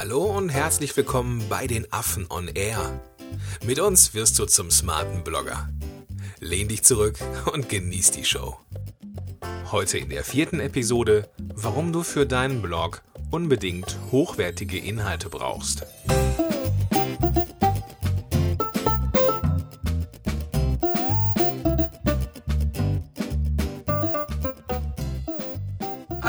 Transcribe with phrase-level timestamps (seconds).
[0.00, 3.02] Hallo und herzlich willkommen bei den Affen on Air.
[3.66, 5.68] Mit uns wirst du zum smarten Blogger.
[6.38, 7.18] Lehn dich zurück
[7.52, 8.56] und genieß die Show.
[9.70, 15.84] Heute in der vierten Episode, warum du für deinen Blog unbedingt hochwertige Inhalte brauchst.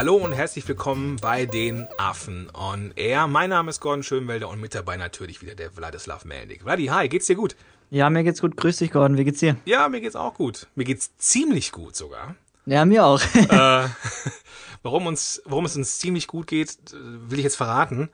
[0.02, 3.28] Hallo und herzlich willkommen bei den Affen on Air.
[3.28, 6.62] Mein Name ist Gordon Schönwelder und mit dabei natürlich wieder der Wladislav Melnik.
[6.62, 7.54] Vladi, hi, geht's dir gut?
[7.88, 8.56] Ja, mir geht's gut.
[8.56, 9.16] Grüß dich, Gordon.
[9.16, 9.54] Wie geht's dir?
[9.64, 10.66] Ja, mir geht's auch gut.
[10.74, 12.34] Mir geht's ziemlich gut sogar.
[12.66, 13.22] Ja, mir auch.
[13.22, 13.88] äh,
[14.82, 18.08] warum, uns, warum es uns ziemlich gut geht, will ich jetzt verraten.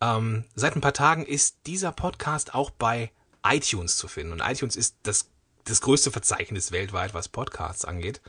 [0.00, 3.10] Ähm, seit ein paar Tagen ist dieser Podcast auch bei
[3.44, 4.32] iTunes zu finden.
[4.32, 5.28] Und iTunes ist das,
[5.64, 8.20] das größte Verzeichnis weltweit, was Podcasts angeht.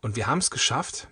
[0.00, 1.06] Und wir haben es geschafft,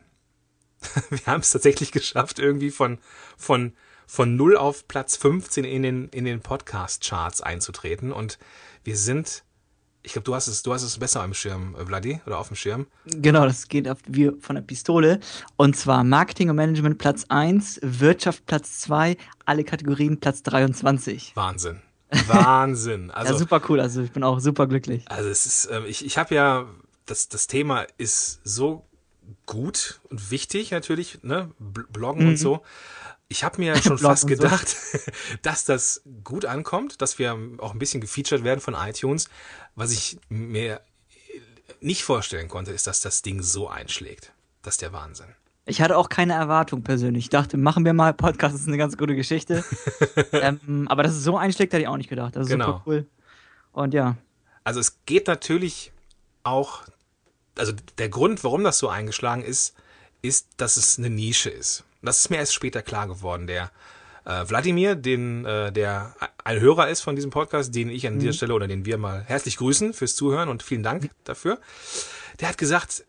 [1.10, 2.98] wir haben es tatsächlich geschafft, irgendwie von,
[3.36, 3.72] von,
[4.06, 8.12] von 0 auf Platz 15 in den, in den Podcast-Charts einzutreten.
[8.12, 8.38] Und
[8.84, 9.44] wir sind,
[10.02, 12.56] ich glaube, du hast es, du hast es besser am Schirm, Vladi, oder auf dem
[12.56, 12.86] Schirm.
[13.06, 15.20] Genau, das geht auf, wie von der Pistole.
[15.56, 21.32] Und zwar Marketing und Management Platz 1, Wirtschaft Platz 2, alle Kategorien Platz 23.
[21.34, 21.82] Wahnsinn.
[22.26, 23.10] Wahnsinn.
[23.14, 23.80] Also, ja, super cool.
[23.80, 25.04] Also ich bin auch super glücklich.
[25.06, 26.66] Also es ist, äh, ich, ich habe ja,
[27.06, 28.85] das, das Thema ist so
[29.46, 31.50] gut und wichtig natürlich, ne?
[31.58, 32.28] Bloggen mhm.
[32.30, 32.62] und so.
[33.28, 34.98] Ich habe mir schon fast gedacht, so.
[35.42, 39.28] dass das gut ankommt, dass wir auch ein bisschen gefeatured werden von iTunes.
[39.74, 40.80] Was ich mir
[41.80, 44.32] nicht vorstellen konnte, ist, dass das Ding so einschlägt.
[44.62, 45.26] Das ist der Wahnsinn.
[45.68, 47.24] Ich hatte auch keine Erwartung persönlich.
[47.24, 49.64] Ich dachte, machen wir mal Podcast, das ist eine ganz gute Geschichte.
[50.32, 52.36] ähm, aber dass es so einschlägt, hätte ich auch nicht gedacht.
[52.36, 52.66] Das ist genau.
[52.66, 53.06] super cool.
[53.72, 54.16] Und ja.
[54.62, 55.92] Also es geht natürlich
[56.44, 56.82] auch
[57.58, 59.74] also der Grund, warum das so eingeschlagen ist,
[60.22, 61.84] ist, dass es eine Nische ist.
[62.02, 63.46] Das ist mir erst später klar geworden.
[63.46, 63.70] Der
[64.24, 66.14] äh, Wladimir, den, äh, der
[66.44, 68.20] ein Hörer ist von diesem Podcast, den ich an mhm.
[68.20, 71.60] dieser Stelle oder den wir mal herzlich grüßen fürs Zuhören und vielen Dank dafür.
[72.40, 73.04] Der hat gesagt,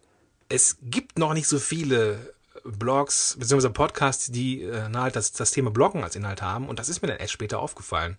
[0.50, 3.69] es gibt noch nicht so viele Blogs bzw.
[3.69, 6.68] Podcasts, die äh, halt das, das Thema Bloggen als Inhalt haben.
[6.68, 8.18] Und das ist mir dann erst später aufgefallen,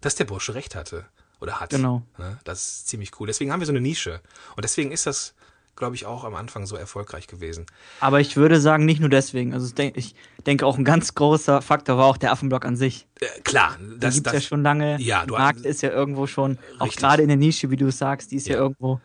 [0.00, 1.06] dass der Bursche recht hatte.
[1.40, 1.70] Oder hat.
[1.70, 2.02] Genau.
[2.16, 2.38] Ne?
[2.44, 3.26] Das ist ziemlich cool.
[3.26, 4.20] Deswegen haben wir so eine Nische.
[4.56, 5.34] Und deswegen ist das
[5.76, 7.66] glaube ich, auch am Anfang so erfolgreich gewesen.
[8.00, 9.54] Aber ich würde sagen, nicht nur deswegen.
[9.54, 10.14] Also ich
[10.46, 13.06] denke, auch ein ganz großer Faktor war auch der Affenblock an sich.
[13.20, 15.00] Äh, klar, das gibt ja schon lange.
[15.00, 16.80] Ja, du Markt ist ja irgendwo schon, richtig.
[16.80, 19.00] auch gerade in der Nische, wie du sagst, die ist ja, ja irgendwo.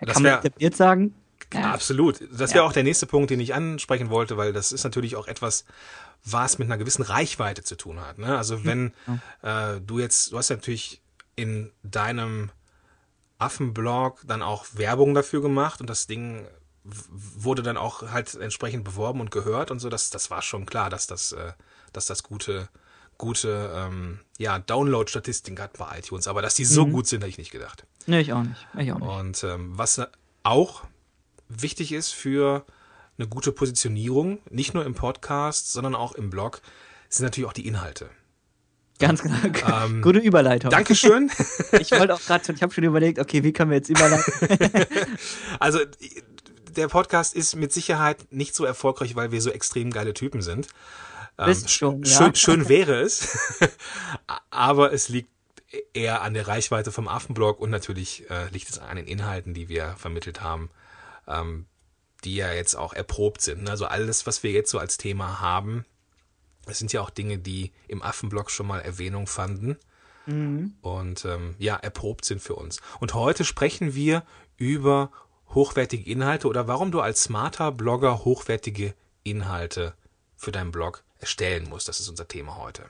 [0.00, 1.14] Das kann man etabliert sagen.
[1.54, 1.72] Ja.
[1.72, 2.20] Absolut.
[2.32, 2.68] Das wäre ja.
[2.68, 5.64] auch der nächste Punkt, den ich ansprechen wollte, weil das ist natürlich auch etwas,
[6.24, 8.18] was mit einer gewissen Reichweite zu tun hat.
[8.18, 8.36] Ne?
[8.36, 8.92] Also wenn
[9.42, 11.00] äh, du jetzt, du hast ja natürlich
[11.36, 12.50] in deinem
[13.38, 16.46] Affenblog dann auch Werbung dafür gemacht und das Ding
[16.84, 19.88] wurde dann auch halt entsprechend beworben und gehört und so.
[19.88, 21.52] Das, das war schon klar, dass das, äh,
[21.92, 22.68] dass das gute,
[23.18, 26.28] gute ähm, ja, Download-Statistiken hat bei iTunes.
[26.28, 26.92] Aber dass die so mhm.
[26.92, 27.86] gut sind, hätte ich nicht gedacht.
[28.06, 28.66] Nee, ich auch nicht.
[28.78, 29.08] Ich auch nicht.
[29.08, 30.00] Und ähm, was
[30.44, 30.84] auch
[31.48, 32.64] wichtig ist für
[33.18, 36.60] eine gute Positionierung, nicht nur im Podcast, sondern auch im Blog,
[37.08, 38.10] sind natürlich auch die Inhalte.
[38.98, 39.36] Ganz genau.
[39.84, 40.70] Ähm, Gute Überleitung.
[40.70, 41.30] Dankeschön.
[41.80, 44.32] ich wollte auch gerade schon, ich habe schon überlegt, okay, wie können wir jetzt überleiten?
[45.60, 45.80] also,
[46.70, 50.68] der Podcast ist mit Sicherheit nicht so erfolgreich, weil wir so extrem geile Typen sind.
[51.38, 52.16] Ähm, schon, ja.
[52.16, 53.36] schön, schön wäre es.
[54.50, 55.28] Aber es liegt
[55.92, 59.68] eher an der Reichweite vom Affenblog und natürlich äh, liegt es an den Inhalten, die
[59.68, 60.70] wir vermittelt haben,
[61.26, 61.66] ähm,
[62.24, 63.68] die ja jetzt auch erprobt sind.
[63.68, 65.84] Also alles, was wir jetzt so als Thema haben,
[66.66, 69.76] es sind ja auch Dinge, die im Affenblog schon mal Erwähnung fanden
[70.26, 70.74] mhm.
[70.82, 72.80] und ähm, ja, erprobt sind für uns.
[73.00, 74.24] Und heute sprechen wir
[74.56, 75.10] über
[75.50, 79.94] hochwertige Inhalte oder warum du als smarter Blogger hochwertige Inhalte
[80.36, 81.88] für deinen Blog erstellen musst.
[81.88, 82.82] Das ist unser Thema heute.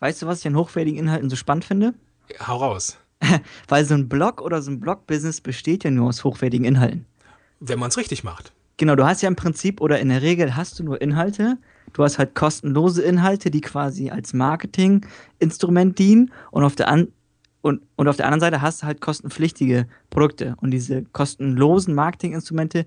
[0.00, 1.94] Weißt du, was ich an hochwertigen Inhalten so spannend finde?
[2.28, 2.98] Ja, hau raus.
[3.68, 7.06] Weil so ein Blog oder so ein Blog-Business besteht ja nur aus hochwertigen Inhalten.
[7.60, 8.52] Wenn man es richtig macht.
[8.78, 11.58] Genau, du hast ja im Prinzip oder in der Regel hast du nur Inhalte,
[11.92, 17.08] Du hast halt kostenlose Inhalte, die quasi als Marketinginstrument dienen und auf der an
[17.62, 20.56] und, und auf der anderen Seite hast du halt kostenpflichtige Produkte.
[20.60, 22.86] Und diese kostenlosen Marketinginstrumente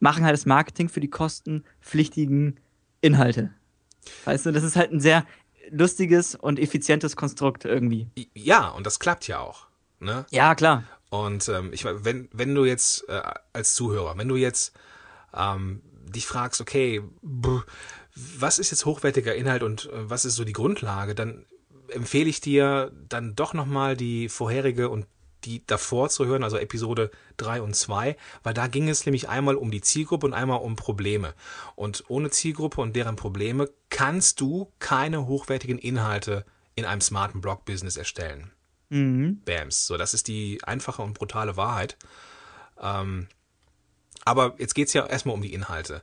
[0.00, 2.58] machen halt das Marketing für die kostenpflichtigen
[3.00, 3.50] Inhalte.
[4.24, 5.26] Weißt du, das ist halt ein sehr
[5.70, 8.08] lustiges und effizientes Konstrukt irgendwie.
[8.34, 9.66] Ja, und das klappt ja auch.
[10.00, 10.24] Ne?
[10.30, 10.84] Ja, klar.
[11.10, 13.20] Und ähm, ich wenn, wenn du jetzt äh,
[13.52, 14.72] als Zuhörer, wenn du jetzt
[15.34, 17.64] ähm, dich fragst, okay, brr,
[18.38, 21.46] was ist jetzt hochwertiger Inhalt und äh, was ist so die Grundlage, dann
[21.88, 25.06] empfehle ich dir dann doch nochmal die vorherige und
[25.44, 29.54] die davor zu hören, also Episode 3 und 2, weil da ging es nämlich einmal
[29.54, 31.34] um die Zielgruppe und einmal um Probleme.
[31.76, 36.44] Und ohne Zielgruppe und deren Probleme kannst du keine hochwertigen Inhalte
[36.74, 38.50] in einem smarten Blog-Business erstellen.
[38.88, 39.42] Mhm.
[39.44, 39.86] Bams.
[39.86, 41.96] So, das ist die einfache und brutale Wahrheit.
[42.80, 43.28] Ähm,
[44.24, 46.02] aber jetzt geht's ja erstmal um die Inhalte.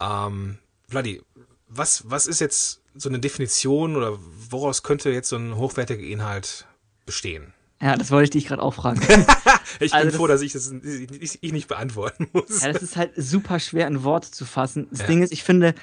[0.00, 0.58] Ähm,
[0.90, 1.22] Vladi,
[1.68, 4.18] was, was ist jetzt so eine Definition oder
[4.50, 6.66] woraus könnte jetzt so ein hochwertiger Inhalt
[7.06, 7.54] bestehen?
[7.80, 9.00] Ja, das wollte ich dich gerade auch fragen.
[9.80, 12.62] ich Also bin das- froh, dass ich das ich, ich nicht beantworten muss.
[12.62, 14.88] ja, das ist halt super schwer in Worte zu fassen.
[14.90, 15.06] Das Ja.
[15.06, 15.74] Ding ist, ich finde,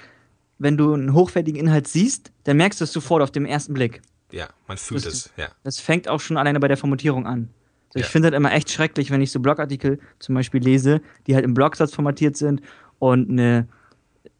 [0.59, 4.01] wenn du einen hochwertigen Inhalt siehst, dann merkst du es sofort auf dem ersten Blick.
[4.31, 5.29] Ja, man fühlt Das- es.
[5.37, 5.47] Ja.
[5.63, 7.49] Das fängt auch schon alleine bei der Formatierung an.
[7.93, 8.11] So, ich Ja.
[8.11, 11.53] finde das immer echt schrecklich, wenn ich so Blogartikel zum Beispiel lese, die halt im
[11.53, 12.61] Blogsatz formatiert sind
[12.99, 13.67] und eine,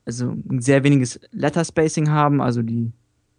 [0.08, 2.92] also ein sehr weniges Letter Spacing haben, also die,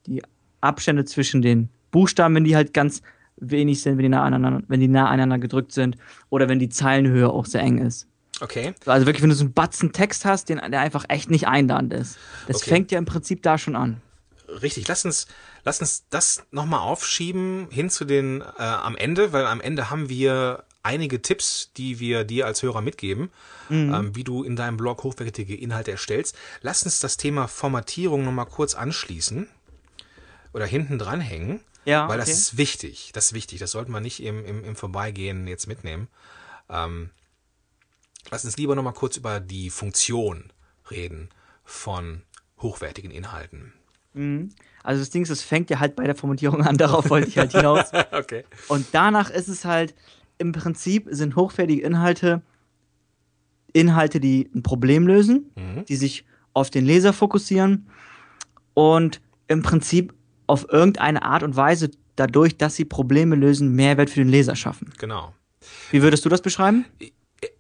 [0.07, 0.23] die
[0.61, 3.01] Abstände zwischen den Buchstaben, wenn die halt ganz
[3.39, 5.97] wenig sind, wenn die nah aneinander, wenn die nah aneinander gedrückt sind
[6.29, 8.07] oder wenn die Zeilenhöhe auch sehr eng ist.
[8.41, 8.75] Okay.
[8.87, 11.95] Also wirklich, wenn du so einen Batzen Text hast, den, der einfach echt nicht einladend
[11.95, 12.19] ist.
[12.47, 12.71] Das Okay.
[12.71, 14.01] fängt ja im Prinzip da schon an.
[14.63, 15.27] Richtig, lass uns,
[15.65, 20.09] lass uns das nochmal aufschieben hin zu den äh, am Ende, weil am Ende haben
[20.09, 23.31] wir einige Tipps, die wir dir als Hörer mitgeben,
[23.71, 26.35] ähm, wie du in deinem Blog hochwertige Inhalte erstellst.
[26.63, 29.47] Lass uns das Thema Formatierung nochmal kurz anschließen
[30.55, 32.39] oder hinten dranhängen, Ja, weil das okay.
[32.39, 33.11] ist wichtig.
[33.13, 33.59] Das ist wichtig.
[33.59, 36.09] Das sollte man nicht im, im, im Vorbeigehen jetzt mitnehmen.
[36.71, 37.11] Ähm,
[38.31, 40.51] lass uns lieber nochmal kurz über die Funktion
[40.91, 41.29] reden
[41.65, 42.23] von
[42.61, 43.75] hochwertigen Inhalten.
[44.83, 47.39] Also das Ding ist, es fängt ja halt bei der Formatierung an, darauf wollte ich
[47.39, 47.93] halt hinaus.
[48.13, 48.45] okay.
[48.69, 49.95] Und danach ist es halt,
[50.39, 52.43] im Prinzip sind hochwertige Inhalte
[53.73, 55.85] Inhalte, die ein Problem lösen, Mhm.
[55.85, 56.25] die sich
[56.55, 57.89] auf den Leser fokussieren
[58.75, 60.15] und im Prinzip
[60.47, 64.93] auf irgendeine Art und Weise dadurch, dass sie Probleme lösen, Mehrwert für den Leser schaffen.
[64.99, 65.35] Genau.
[65.91, 66.87] Wie würdest du das beschreiben?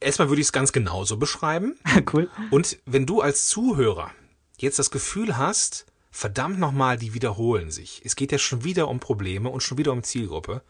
[0.00, 1.76] Erstmal würde ich es ganz genauso beschreiben.
[2.12, 2.28] cool.
[2.50, 4.10] Und wenn du als Zuhörer
[4.58, 8.00] jetzt das Gefühl hast, verdammt nochmal, die wiederholen sich.
[8.04, 10.62] Es geht ja schon wieder um Probleme und schon wieder um Zielgruppe.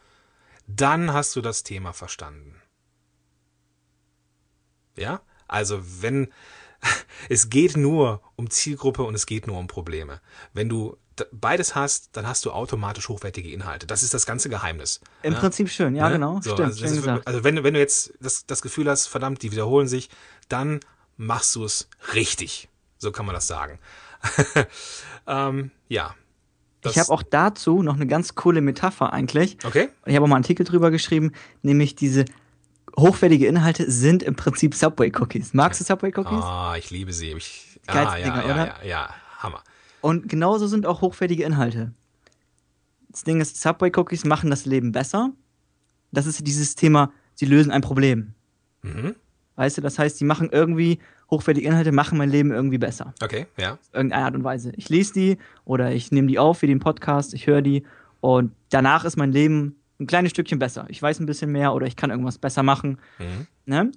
[0.71, 2.61] Dann hast du das Thema verstanden.
[4.95, 5.21] Ja?
[5.47, 6.31] Also wenn
[7.29, 10.21] es geht nur um Zielgruppe und es geht nur um Probleme.
[10.53, 10.97] Wenn du
[11.31, 13.87] beides hast, dann hast du automatisch hochwertige Inhalte.
[13.87, 15.01] Das ist das ganze Geheimnis.
[15.23, 15.39] Im ne?
[15.39, 16.13] Prinzip schön, ja Ne?
[16.13, 17.27] genau, So, stimmt, also, gesagt.
[17.27, 20.09] also wenn, du- wenn du jetzt das, das Gefühl hast, verdammt, die wiederholen sich,
[20.47, 20.79] dann
[21.17, 22.69] machst du es richtig.
[22.99, 23.79] So kann man das sagen.
[25.27, 26.15] ähm, ja.
[26.81, 29.57] Das- ich habe auch dazu noch eine ganz coole Metapher eigentlich.
[29.65, 29.89] Okay.
[30.05, 31.31] Ich habe auch mal einen Artikel drüber geschrieben,
[31.61, 32.25] nämlich diese
[32.97, 35.53] hochwertige Inhalte sind im Prinzip Subway-Cookies.
[35.53, 36.41] Magst du Subway-Cookies?
[36.43, 37.31] Ah, ich liebe sie.
[37.33, 38.65] Ich, ah, ja, Dinger, ja, oder?
[38.67, 39.09] ja, ja,
[39.39, 39.63] Hammer.
[40.01, 41.93] Und genauso sind auch hochwertige Inhalte.
[43.09, 45.31] Das Ding ist, Subway-Cookies machen das Leben besser.
[46.11, 48.33] Das ist dieses Thema, sie lösen ein Problem.
[48.81, 49.15] Mhm.
[49.55, 50.99] Weißt du, das heißt, sie machen irgendwie,
[51.29, 53.13] hochwertige Inhalte machen mein Leben irgendwie besser.
[53.21, 53.77] Okay, ja.
[53.93, 54.71] Irgendeine Art und Weise.
[54.75, 57.83] Ich lese die oder ich nehme die auf wie den Podcast, ich höre die
[58.21, 60.85] und danach ist mein Leben ein kleines Stückchen besser.
[60.89, 62.99] Ich weiß ein bisschen mehr oder ich kann irgendwas besser machen.
[63.19, 63.47] Mhm.
[63.65, 63.91] Ne?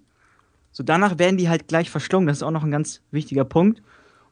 [0.72, 2.26] So danach werden die halt gleich verschlungen.
[2.26, 3.82] Das ist auch noch ein ganz wichtiger Punkt.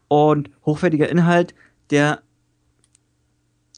[0.09, 1.55] Und hochwertiger Inhalt,
[1.91, 2.23] der,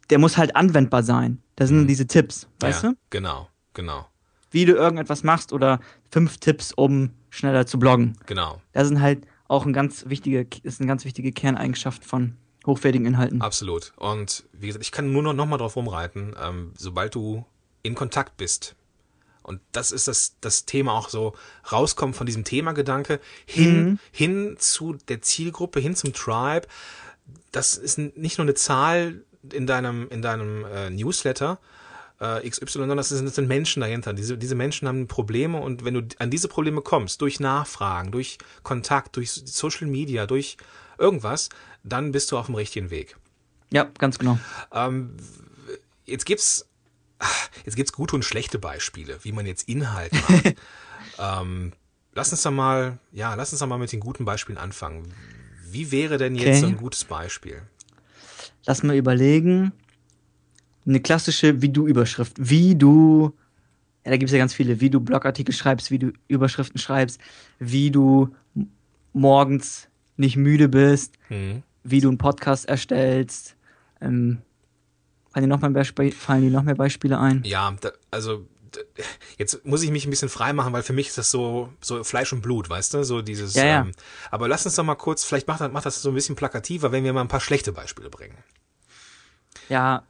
[0.08, 1.42] der muss halt anwendbar sein.
[1.56, 2.96] Das sind diese Tipps, weißt ja, du?
[3.10, 4.08] Genau, genau,
[4.50, 5.80] Wie du irgendetwas machst oder
[6.10, 8.17] fünf Tipps, um schneller zu bloggen.
[8.26, 8.61] genau.
[8.73, 12.37] Das sind halt auch ein ganz wichtige, ist eine ganz wichtige Kerneigenschaft von
[12.67, 13.43] hochwertigen Inhalten.
[13.43, 13.93] Absolut.
[13.96, 17.45] Und wie gesagt, ich kann nur noch, noch mal drauf rumreiten, ähm, sobald du
[17.83, 18.76] in Kontakt bist.
[19.42, 21.35] Und das ist das, das Thema auch so,
[21.73, 26.68] rauskommen von diesem Themagedanke hin, hin zu der Zielgruppe, hin zum Tribe.
[27.50, 31.59] Das ist nicht nur eine Zahl in deinem, in deinem äh, Newsletter,
[32.23, 34.12] äh, XY, sondern das sind, das sind Menschen dahinter.
[34.12, 38.38] Diese, diese Menschen haben Probleme und wenn du an diese Probleme kommst, durch Nachfragen, durch
[38.62, 40.57] Kontakt, durch Social Media, durch
[40.99, 41.49] irgendwas,
[41.83, 43.17] dann bist du auf dem richtigen Weg.
[43.71, 44.38] Ja, ganz genau.
[44.73, 45.17] Ähm,
[46.05, 46.69] jetzt gibt's
[47.64, 50.55] jetzt gibt's gute und schlechte Beispiele, wie man jetzt Inhalt macht.
[51.19, 51.73] ähm,
[52.14, 55.12] lass uns doch mal, ja, lass uns doch mal mit den guten Beispielen anfangen.
[55.71, 56.61] Wie wäre denn jetzt Okay.
[56.61, 57.62] so ein gutes Beispiel?
[58.67, 59.73] Lass mal überlegen.
[60.86, 62.34] Eine klassische Wie-Du-Überschrift.
[62.38, 63.32] Wie du,
[64.04, 67.20] ja, da gibt es ja ganz viele, wie du Blogartikel schreibst, wie du Überschriften schreibst,
[67.58, 68.34] wie du
[69.12, 71.62] morgens nicht müde bist, Hm.
[71.84, 73.56] wie du einen Podcast erstellst.
[74.00, 74.38] Ähm,
[75.32, 77.42] fallen, dir noch mehr fallen dir noch mehr Beispiele ein?
[77.44, 78.46] Ja, da, also
[79.38, 82.02] jetzt muss ich mich ein bisschen frei machen, weil für mich ist das so so
[82.04, 83.54] Fleisch und Blut, weißt du, so dieses.
[83.54, 83.80] Ja, ja.
[83.82, 83.92] Ähm,
[84.30, 86.90] aber lass uns doch mal kurz, vielleicht macht, das- macht das so ein bisschen plakativer,
[86.90, 88.36] wenn wir mal ein paar schlechte Beispiele bringen.
[89.68, 90.04] Ja,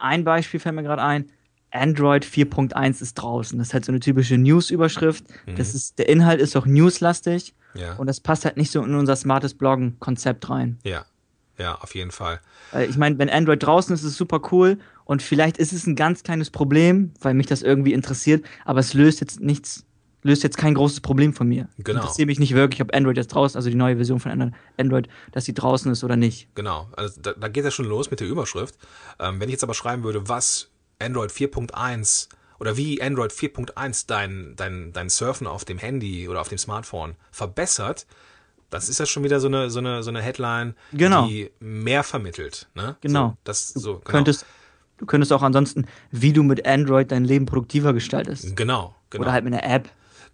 [0.00, 1.30] ein Beispiel fällt mir gerade ein.
[1.72, 3.58] Android 4.1 ist draußen.
[3.58, 5.24] Das ist halt so eine typische News-Überschrift.
[5.46, 5.56] Mhm.
[5.56, 8.94] Das ist, der Inhalt ist auch newslastig Ja, und das passt halt nicht so in
[8.94, 10.78] unser smartes Bloggen-Konzept rein.
[10.84, 11.04] ja,
[11.58, 12.40] ja, auf jeden Fall.
[12.88, 15.94] Ich meine, wenn Android draußen ist, ist es super cool und vielleicht ist es ein
[15.94, 19.84] ganz kleines Problem, weil mich das irgendwie interessiert, aber es löst jetzt nichts,
[20.22, 21.68] löst jetzt kein großes Problem von mir.
[21.78, 22.00] Genau.
[22.00, 25.44] Interessiert mich nicht wirklich, ob Android jetzt draußen, also die neue Version von Android- dass
[25.44, 26.48] sie draußen ist oder nicht.
[26.54, 28.76] Genau, also da, da geht es schon los mit der Überschrift.
[29.18, 34.54] Ähm, wenn ich jetzt aber schreiben würde, was Android 4.1 oder wie Android 4.1 dein,
[34.56, 38.06] dein, dein Surfen auf dem Handy oder auf dem Smartphone verbessert,
[38.68, 41.26] das ist ja schon wieder so eine, so eine, so eine Headline, Genau.
[41.26, 42.68] die mehr vermittelt.
[42.74, 42.96] Ne?
[43.00, 43.28] Genau.
[43.30, 44.04] So, das, so, genau.
[44.04, 44.46] Könntest,
[44.98, 48.54] du könntest auch ansonsten, wie du mit Android dein Leben produktiver gestaltest.
[48.56, 49.22] Genau, genau.
[49.24, 49.88] Oder halt mit einer App.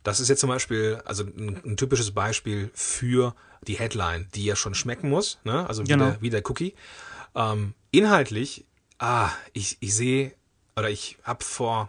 [0.06, 3.34] Das ist jetzt zum Beispiel, also ein, ein typisches Beispiel für
[3.66, 5.68] die Headline, die ja schon schmecken muss, ne?
[5.68, 6.10] also wie, Genau.
[6.10, 6.75] der, wie der Cookie.
[7.34, 8.64] Ähm, inhaltlich,
[9.00, 10.32] ah, ich, ich sehe,
[10.76, 11.88] oder ich habe vor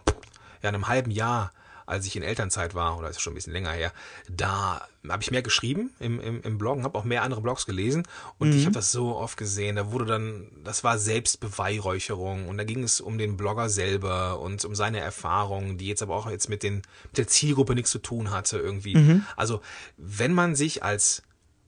[0.64, 1.52] ja, einem halben Jahr,
[1.88, 3.92] als ich in Elternzeit war, oder ist schon ein bisschen länger her,
[4.28, 7.64] da habe ich mehr geschrieben im, im, im Blog und habe auch mehr andere Blogs
[7.64, 8.02] gelesen.
[8.38, 9.76] Und ich habe das so oft gesehen.
[9.76, 14.64] Da wurde dann, das war Selbstbeweihräucherung und da ging es um den Blogger selber und
[14.66, 18.00] um seine Erfahrungen, die jetzt aber auch jetzt mit, den, mit der Zielgruppe nichts zu
[18.00, 18.94] tun hatte irgendwie.
[19.36, 19.62] Also
[19.96, 21.22] wenn man sich als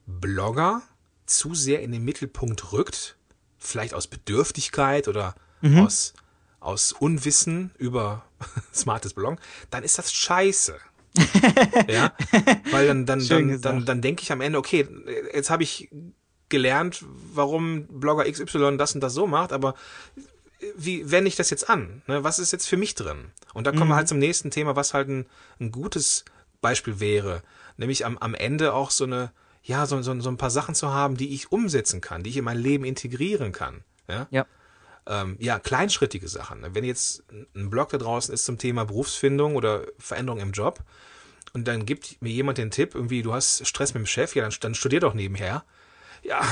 [0.07, 0.83] Blogger
[1.25, 3.17] zu sehr in den Mittelpunkt rückt,
[3.59, 5.35] vielleicht aus Bedürftigkeit oder
[5.85, 6.13] aus,
[6.61, 8.25] aus Unwissen über
[8.75, 9.39] smartes Bloggen,
[9.71, 10.77] dann ist das scheiße.
[11.89, 12.13] ja,
[12.71, 13.65] weil dann, dann, Schön dann, gesagt.
[13.65, 14.87] dann, dann denke ich am Ende, okay,
[15.35, 15.91] jetzt habe ich
[16.49, 19.75] gelernt, warum Blogger XY das und das so macht, aber
[20.77, 22.03] wie wende ich das jetzt an?
[22.07, 22.23] Ne?
[22.23, 23.31] Was ist jetzt für mich drin?
[23.55, 25.27] Und da kommen wir halt zum nächsten Thema, was halt ein,
[25.59, 26.25] ein gutes
[26.61, 27.43] Beispiel wäre.
[27.77, 30.93] Nämlich am, am Ende auch so eine, ja, so, so, so ein paar Sachen zu
[30.93, 33.85] haben, die ich umsetzen kann, die ich in mein Leben integrieren kann.
[34.09, 34.47] Ja, Ja.
[35.07, 36.65] Ähm, ja kleinschrittige Sachen.
[36.75, 40.81] Wenn jetzt ein Blog da draußen ist zum Thema Berufsfindung oder Veränderung im Job
[41.53, 44.43] und dann gibt mir jemand den Tipp, irgendwie, du hast Stress mit dem Chef, ja,
[44.43, 45.65] dann, dann studier doch nebenher.
[46.23, 46.43] Ja,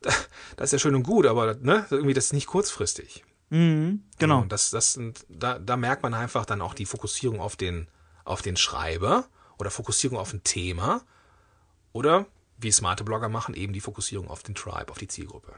[0.00, 0.10] da,
[0.56, 3.24] das ist ja schön und gut, aber ne, irgendwie das ist nicht kurzfristig.
[3.50, 4.40] Mhm, genau.
[4.40, 7.88] Und das, das sind, da, da merkt man einfach dann auch die Fokussierung auf den,
[8.24, 9.26] auf den Schreiber
[9.58, 11.02] oder Fokussierung auf ein Thema
[11.92, 15.52] oder wie smarte Blogger machen, eben die Fokussierung auf den Tribe, auf die Zielgruppe.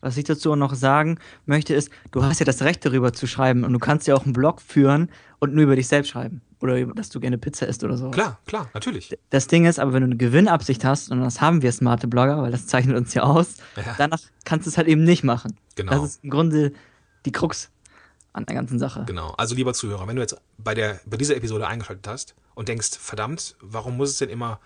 [0.00, 3.64] Was ich dazu noch sagen möchte, ist, du hast ja das Recht darüber zu schreiben
[3.64, 6.42] und du kannst ja auch einen Blog führen und nur über dich selbst schreiben.
[6.60, 8.10] Oder dass du gerne Pizza isst oder so.
[8.10, 9.16] Klar, klar, natürlich.
[9.30, 12.42] Das Ding ist aber, wenn du eine Gewinnabsicht hast, und das haben wir smarte Blogger,
[12.42, 13.94] weil das zeichnet uns ja aus, Ja.
[13.96, 15.56] danach kannst du es halt eben nicht machen.
[15.76, 15.92] Genau.
[15.92, 16.72] Das ist im Grunde
[17.26, 17.70] die Krux
[18.32, 19.04] an der ganzen Sache.
[19.06, 19.34] Genau.
[19.36, 22.90] Also lieber Zuhörer, wenn du jetzt bei der bei dieser Episode eingeschaltet hast und denkst,
[22.98, 24.58] verdammt, warum muss es denn immer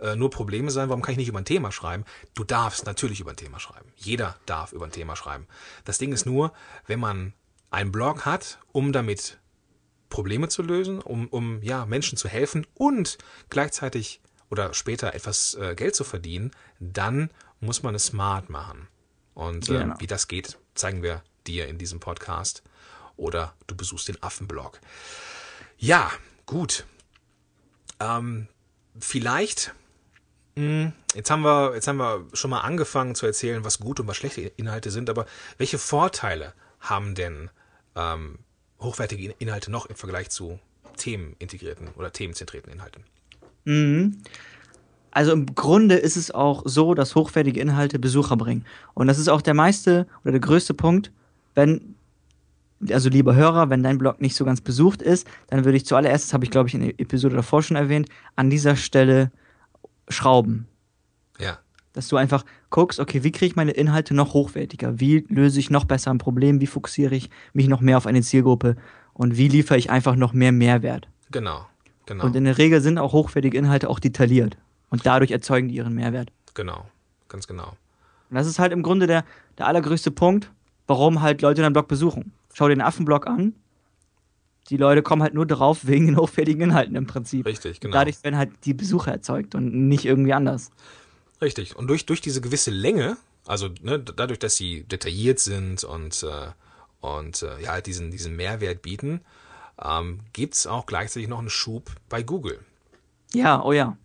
[0.00, 0.88] äh, nur Probleme sein?
[0.88, 2.04] Warum kann ich nicht über ein Thema schreiben?
[2.34, 3.92] Du darfst natürlich über ein Thema schreiben.
[3.96, 5.46] Jeder darf über ein Thema schreiben.
[5.84, 6.52] Das Ding ist nur,
[6.86, 7.32] wenn man
[7.70, 9.38] einen Blog hat, um damit
[10.08, 13.18] Probleme zu lösen, um, um ja, Menschen zu helfen und
[13.50, 18.88] gleichzeitig oder später etwas äh, Geld zu verdienen, dann muss man es smart machen.
[19.34, 19.96] Und äh, Genau.
[19.98, 22.62] wie das geht, zeigen wir dir in diesem Podcast.
[23.16, 24.78] Oder du besuchst den Affenblog.
[25.78, 26.10] Ja,
[26.44, 26.86] gut.
[27.98, 28.46] Ähm,
[28.98, 29.74] vielleicht,
[30.56, 34.16] jetzt haben, wir, jetzt haben wir schon mal angefangen zu erzählen, was gute und was
[34.16, 35.26] schlechte Inhalte sind, aber
[35.58, 37.50] welche Vorteile haben denn
[37.94, 38.38] ähm,
[38.80, 40.58] hochwertige In- Inhalte noch im Vergleich zu
[40.96, 43.04] themenintegrierten oder themenzentrierten Inhalten?
[43.64, 44.18] Mhm.
[45.10, 48.64] Also im Grunde ist es auch so, dass hochwertige Inhalte Besucher bringen.
[48.94, 51.10] Und das ist auch der meiste oder der größte Punkt,
[51.54, 51.94] wenn,
[52.90, 56.26] also lieber Hörer, wenn dein Blog nicht so ganz besucht ist, dann würde ich zuallererst,
[56.26, 59.30] das habe ich glaube ich in der Episode davor schon erwähnt, an dieser Stelle
[60.08, 60.66] schrauben.
[61.38, 61.58] Ja,
[61.92, 65.00] Dass du einfach guckst, okay, wie kriege ich meine Inhalte noch hochwertiger?
[65.00, 66.60] Wie löse ich noch besser ein Problem?
[66.60, 68.76] Wie fokussiere ich mich noch mehr auf eine Zielgruppe?
[69.12, 71.08] Und wie liefere ich einfach noch mehr Mehrwert?
[71.30, 71.66] genau,
[72.06, 74.56] genau, Und in der Regel sind auch hochwertige Inhalte auch detailliert.
[74.90, 76.30] Und dadurch erzeugen die ihren Mehrwert.
[76.54, 76.86] genau,
[77.28, 77.76] ganz genau.
[78.30, 79.24] Und das ist halt im Grunde der,
[79.58, 80.50] der allergrößte Punkt,
[80.86, 82.32] warum halt Leute deinen Blog besuchen.
[82.54, 83.54] Schau dir den Affenblog an.
[84.68, 87.46] Die Leute kommen halt nur drauf wegen den hochwertigen Inhalten im Prinzip.
[87.46, 87.94] Richtig, genau.
[87.94, 90.70] Dadurch werden halt die Besucher erzeugt und nicht irgendwie anders.
[91.40, 91.76] Richtig.
[91.76, 96.50] Und durch, durch diese gewisse Länge, also ne, dadurch, dass sie detailliert sind und, äh,
[97.00, 99.20] und äh, ja, halt diesen, diesen Mehrwert bieten,
[99.82, 102.60] ähm, gibt's auch gleichzeitig noch einen Schub bei Google.
[103.34, 103.96] Ja, oh ja.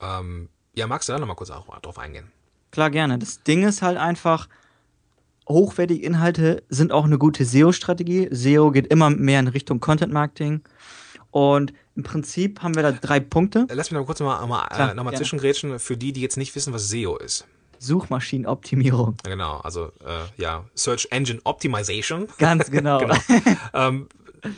[0.00, 2.30] Ähm, ja, magst du da nochmal kurz auch drauf eingehen?
[2.70, 3.18] Klar, gerne.
[3.18, 4.48] Das Ding ist halt einfach,
[5.48, 8.28] hochwertige Inhalte sind auch eine gute SEO-Strategie.
[8.30, 10.62] SEO geht immer mehr in Richtung Content-Marketing.
[11.30, 13.66] Und im Prinzip haben wir da drei Punkte.
[13.68, 16.20] Äh, Lass mich noch kurz mal, mal, Klar, äh, noch mal zwischengrätschen für die, die
[16.20, 17.46] jetzt nicht wissen, was SEO ist.
[17.78, 19.16] Suchmaschinenoptimierung.
[19.24, 22.28] Genau, also äh, ja, Search Engine Optimization.
[22.38, 22.98] Ganz genau.
[23.04, 23.16] Genau.
[23.74, 24.08] ähm,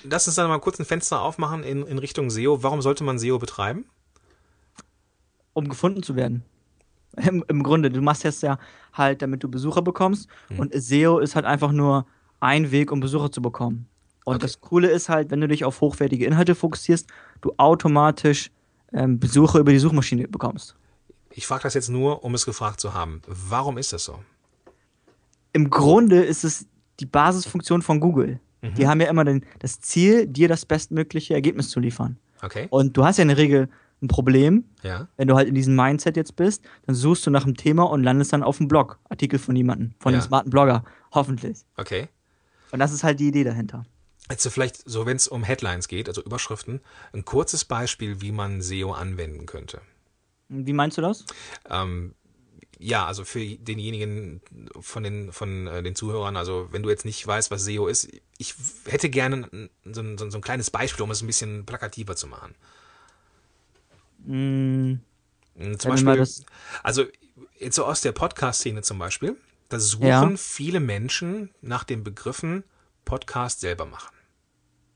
[0.04, 2.62] lass uns dann mal kurz ein Fenster aufmachen in, in Richtung SEO.
[2.62, 3.86] Warum sollte man SEO betreiben?
[5.54, 6.44] Um gefunden zu werden.
[7.16, 8.58] Im, Im Grunde, du machst jetzt ja
[8.92, 10.28] halt, damit du Besucher bekommst.
[10.48, 10.58] Hm.
[10.58, 12.06] Und SEO ist halt einfach nur
[12.40, 13.88] ein Weg, um Besucher zu bekommen.
[14.24, 14.42] Und Okay.
[14.42, 17.08] das Coole ist halt, wenn du dich auf hochwertige Inhalte fokussierst,
[17.42, 18.50] du automatisch
[18.92, 20.74] ähm, Besucher über die Suchmaschine bekommst.
[21.30, 23.22] Ich frage das jetzt nur, um es gefragt zu haben.
[23.26, 24.18] Warum ist das so?
[25.52, 26.66] Im Grunde ist es
[27.00, 28.40] die Basisfunktion von Google.
[28.62, 28.74] Mhm.
[28.74, 32.18] Die haben ja immer den, das Ziel, dir das bestmögliche Ergebnis zu liefern.
[32.42, 32.66] Okay.
[32.70, 33.68] Und du hast ja in der Regel
[34.02, 35.08] ein Problem, Ja.
[35.16, 38.02] wenn du halt in diesem Mindset jetzt bist, dann suchst du nach einem Thema und
[38.02, 40.18] landest dann auf einem Blog, Artikel von jemandem, von Ja.
[40.18, 41.58] einem smarten Blogger, hoffentlich.
[41.76, 42.08] Okay.
[42.72, 43.84] Und das ist halt die Idee dahinter.
[44.28, 46.80] Jetzt so vielleicht, so wenn es um Headlines geht, also Überschriften,
[47.12, 49.80] ein kurzes Beispiel, wie man SEO anwenden könnte.
[50.48, 51.24] Wie meinst du das?
[51.70, 52.14] Ähm,
[52.78, 54.42] ja, also für denjenigen
[54.80, 58.08] von den, von äh, den Zuhörern, also wenn du jetzt nicht weißt, was SEO ist,
[58.36, 59.48] ich hätte gerne
[59.84, 62.54] so ein so ein kleines Beispiel, um es ein bisschen plakativer zu machen.
[64.26, 65.00] Mm,
[65.58, 66.44] Mm, Zum Wenn wir mal Beispiel, das-
[66.82, 67.04] also
[67.58, 69.36] jetzt so aus der Podcast-Szene zum Beispiel,
[69.70, 70.30] da suchen Ja.
[70.36, 72.62] viele Menschen nach den Begriffen
[73.06, 74.14] Podcast selber machen.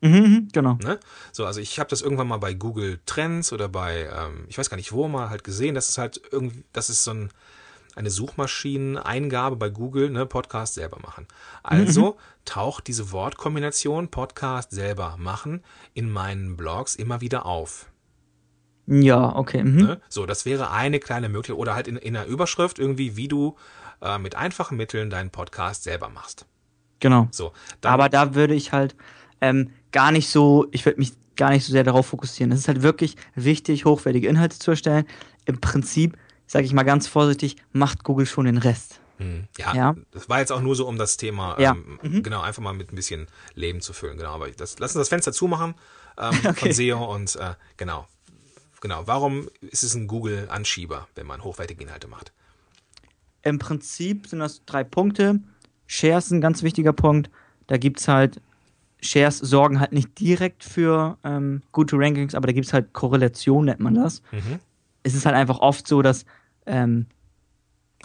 [0.01, 0.75] mhm, mhm, genau.
[0.83, 0.99] Ne?
[1.31, 4.69] So, also ich habe das irgendwann mal bei Google Trends oder bei, ähm, ich weiß
[4.69, 7.29] gar nicht wo, mal halt gesehen, dass es halt irgendwie, das ist so ein,
[7.95, 11.27] eine Suchmaschineneingabe bei Google, ne, Podcast selber machen.
[11.63, 17.90] Also taucht diese Wortkombination Podcast selber machen in meinen Blogs immer wieder auf.
[18.93, 19.63] Ja, okay.
[19.63, 19.75] Mhm.
[19.77, 20.01] Ne?
[20.09, 21.59] So, das wäre eine kleine Möglichkeit.
[21.59, 23.55] Oder halt in, in einer Überschrift irgendwie, wie du
[24.01, 26.45] äh, mit einfachen Mitteln deinen Podcast selber machst.
[26.99, 27.27] Genau.
[27.31, 28.95] So, Aber da würde ich halt
[29.39, 32.51] ähm, gar nicht so, ich würde mich gar nicht so sehr darauf fokussieren.
[32.51, 35.05] Es ist halt wirklich wichtig, hochwertige Inhalte zu erstellen.
[35.45, 38.99] Im Prinzip, sage ich mal ganz vorsichtig, macht Google schon den Rest.
[39.17, 39.95] Hm, ja, Ja.
[40.11, 41.75] das war jetzt auch nur so, um das Thema Ja.
[42.03, 44.17] ähm, genau einfach mal mit ein bisschen Leben zu füllen.
[44.17, 45.75] Genau, aber das, lass uns das Fenster zumachen
[46.19, 46.53] ähm, Okay.
[46.53, 48.07] von SEO und äh, genau,
[48.81, 49.07] genau.
[49.07, 52.33] Warum ist es ein Google-Anschieber, wenn man hochwertige Inhalte macht?
[53.43, 55.39] Im Prinzip sind das drei Punkte.
[55.87, 57.29] Shares ist ein ganz wichtiger Punkt.
[57.67, 58.41] Da gibt es halt,
[59.01, 63.65] Shares sorgen halt nicht direkt für ähm, gute Rankings, aber da gibt es halt Korrelation,
[63.65, 64.21] nennt man das.
[64.31, 64.59] Mhm.
[65.03, 66.25] Es ist halt einfach oft so, dass
[66.67, 67.07] ähm,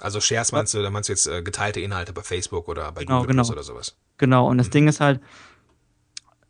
[0.00, 3.04] Also Shares meinst du, da meinst du jetzt äh, geteilte Inhalte bei Facebook oder bei
[3.04, 3.56] Genau, Google Plus genau.
[3.58, 3.96] oder sowas?
[4.16, 5.20] Genau, und das Ding ist halt,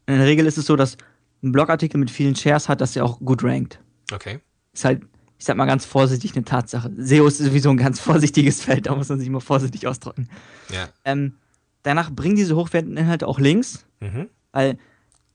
[0.06, 0.96] in der Regel ist es so, dass
[1.42, 3.80] ein Blogartikel mit vielen Shares hat, dass er auch gut rankt.
[4.12, 4.40] Okay.
[4.72, 5.02] Ist halt,
[5.38, 6.90] ich sag mal ganz vorsichtig, eine Tatsache.
[6.96, 10.28] SEO ist sowieso ein ganz vorsichtiges Feld, da muss man sich mal vorsichtig ausdrücken.
[10.70, 10.88] Ja.
[11.04, 11.34] Ähm,
[11.82, 14.28] danach bringen diese hochwertigen Inhalte auch Links, Mhm.
[14.52, 14.78] weil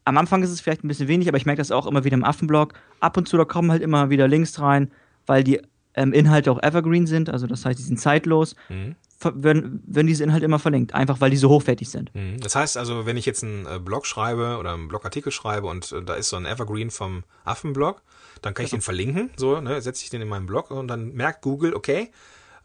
[0.05, 2.15] am Anfang ist es vielleicht ein bisschen wenig, aber ich merke das auch immer wieder
[2.15, 2.73] im Affenblog.
[2.99, 4.91] Ab und zu, da kommen halt immer wieder Links rein,
[5.27, 5.61] weil die
[5.93, 8.95] ähm, Inhalte auch evergreen sind, also das heißt, die sind zeitlos, Mhm.
[9.23, 12.13] werden, werden diese Inhalte immer verlinkt, einfach weil die so hochwertig sind.
[12.15, 12.39] Mhm.
[12.39, 15.91] Das heißt also, wenn ich jetzt einen äh, Blog schreibe oder einen Blogartikel schreibe und
[15.91, 18.01] äh, da ist so ein Evergreen vom Affenblog,
[18.41, 21.13] dann kann ich den verlinken, so, ne, setze ich den in meinen Blog und dann
[21.13, 22.11] merkt Google, okay,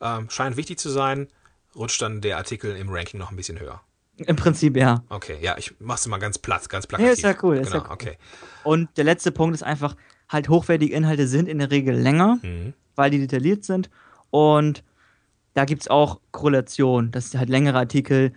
[0.01, 1.29] ähm, scheint wichtig zu sein,
[1.75, 3.81] rutscht dann der Artikel im Ranking noch ein bisschen höher.
[4.19, 5.05] Im Prinzip ja.
[5.11, 7.07] Okay, ja, ich mach's mal ganz platt, ganz plakativ.
[7.23, 7.95] Ja, ist ja cool, ist Genau, ja cool.
[7.95, 8.19] okay.
[8.65, 9.95] Und der letzte Punkt ist einfach,
[10.29, 12.73] halt hochwertige Inhalte sind in der Regel länger, Mhm.
[12.95, 13.91] weil die detailliert sind.
[14.31, 14.83] Und
[15.55, 18.33] da gibt es auch Korrelation, dass halt längere Artikel,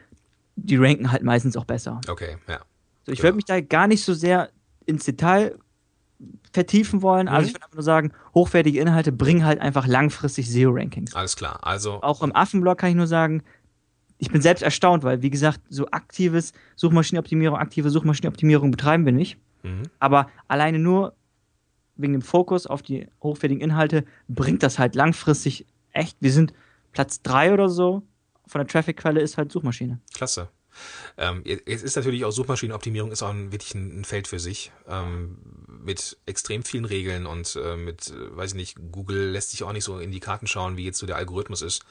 [0.57, 2.01] die ranken halt meistens auch besser.
[2.09, 2.59] Okay, ja.
[3.05, 3.23] So, ich Genau.
[3.27, 4.49] würde mich da gar nicht so sehr
[4.85, 5.57] ins Detail
[6.51, 7.27] vertiefen wollen.
[7.27, 7.47] Also Mhm.
[7.47, 11.13] ich würde einfach nur sagen, hochwertige Inhalte bringen halt einfach langfristig SEO-Rankings.
[11.15, 11.59] Alles klar.
[11.65, 13.43] Also, Auch im Affenblog kann ich nur sagen,
[14.17, 19.37] ich bin selbst erstaunt, weil, wie gesagt, so aktives Suchmaschinenoptimierung, aktive Suchmaschinenoptimierung betreiben wir nicht.
[19.63, 19.83] mhm.
[19.99, 21.13] Aber alleine nur
[21.95, 26.17] wegen dem Fokus auf die hochwertigen Inhalte bringt das halt langfristig echt.
[26.21, 26.53] Wir sind
[26.93, 28.03] Platz 3 oder so.
[28.47, 29.99] Von der Traffic-Quelle ist halt Suchmaschine.
[30.13, 30.49] Klasse.
[31.17, 34.71] Ähm, jetzt ist natürlich auch Suchmaschinenoptimierung ist auch ein, wirklich ein, ein Feld für sich
[34.87, 35.37] ähm,
[35.67, 39.73] mit extrem vielen Regeln und äh, mit, äh, weiß ich nicht, Google lässt sich auch
[39.73, 41.83] nicht so in die Karten schauen, wie jetzt so der Algorithmus ist.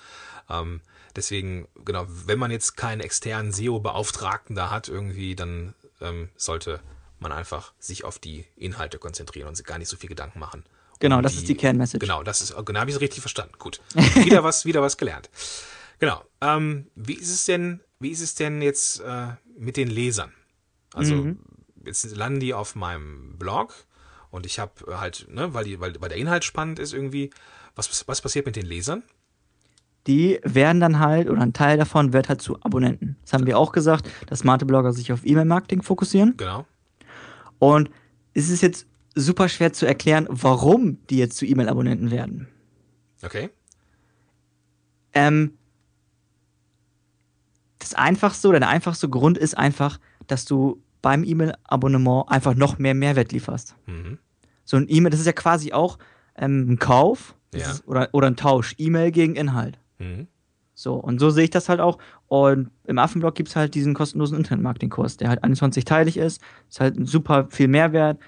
[0.51, 0.81] Ähm,
[1.17, 6.81] deswegen, genau, wenn man jetzt keinen externen SEO-Beauftragten da hat irgendwie, dann ähm, sollte
[7.21, 10.65] man einfach sich auf die Inhalte konzentrieren und sich gar nicht so viel Gedanken machen.
[11.01, 12.01] Genau, um das ist die Kernmessage.
[12.01, 13.55] Genau, das ist, genau, habe ich es richtig verstanden.
[13.59, 13.81] Gut.
[13.95, 15.31] Wieder was, wieder was gelernt.
[16.01, 16.23] Genau.
[16.41, 20.33] Ähm, wie ist es denn, wie ist es denn jetzt äh, mit den Lesern?
[20.95, 21.39] Also, Mhm.
[21.85, 23.75] jetzt landen die auf meinem Blog
[24.31, 27.31] und ich habe halt, ne, weil, die, weil, weil der Inhalt spannend ist irgendwie,
[27.75, 29.03] was, was passiert mit den Lesern?
[30.07, 33.17] Die werden dann halt, oder ein Teil davon wird halt zu Abonnenten.
[33.23, 36.35] Das haben wir auch gesagt, dass smarte Blogger sich auf E-Mail-Marketing fokussieren.
[36.39, 36.67] Genau.
[37.59, 37.91] Und
[38.33, 42.49] es ist jetzt super schwer zu erklären, warum die jetzt zu E-Mail-Abonnenten werden.
[43.23, 43.51] Okay.
[45.13, 45.58] Ähm,
[47.91, 52.95] das einfachste oder der einfachste Grund ist einfach, dass du beim E-Mail-Abonnement einfach noch mehr
[52.95, 53.77] Mehrwert lieferst.
[53.87, 54.19] Mhm.
[54.65, 55.99] So ein E-Mail, das ist ja quasi auch
[56.37, 57.61] ähm, ein Kauf Ja.
[57.71, 58.75] ist, oder, oder ein Tausch.
[58.79, 59.79] E-Mail gegen Inhalt.
[59.99, 60.27] Mhm.
[60.75, 61.99] So, und so sehe ich das halt auch.
[62.29, 66.41] Und im Affenblog gibt es halt diesen kostenlosen Internet-Marketing-Kurs, der halt 21-teilig ist.
[66.69, 68.19] Ist halt ein super viel Mehrwert.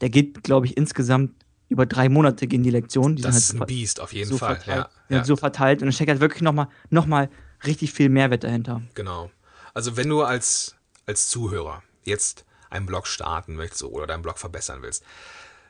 [0.00, 1.30] Der geht, glaube ich, insgesamt
[1.68, 3.16] über drei Monate gehen die Lektionen.
[3.16, 4.56] Die Das ist sind ein halt Biest auf jeden so Fall.
[4.56, 4.88] verteilt.
[5.10, 5.24] Ja, ja.
[5.24, 5.80] so verteilt.
[5.82, 7.28] Und da steckt halt wirklich nochmal noch mal
[7.66, 8.82] richtig viel Mehrwert dahinter.
[8.94, 9.30] Genau.
[9.74, 14.82] Also wenn du als, als Zuhörer jetzt einen Blog starten möchtest oder deinen Blog verbessern
[14.82, 15.04] willst,